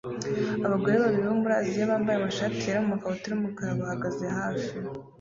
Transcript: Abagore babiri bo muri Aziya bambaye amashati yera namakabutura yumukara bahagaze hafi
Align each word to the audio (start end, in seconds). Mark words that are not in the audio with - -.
Abagore 0.65 0.95
babiri 1.03 1.25
bo 1.29 1.35
muri 1.41 1.53
Aziya 1.61 1.91
bambaye 1.91 2.17
amashati 2.17 2.61
yera 2.65 2.81
namakabutura 2.83 3.33
yumukara 3.35 3.79
bahagaze 3.79 4.25
hafi 4.37 4.69